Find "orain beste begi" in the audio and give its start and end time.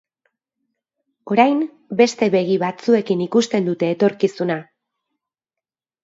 1.33-2.55